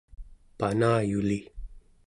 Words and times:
panayuli 0.59 1.39